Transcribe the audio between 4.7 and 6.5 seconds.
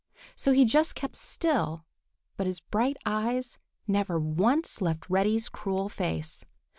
left Reddy's cruel face.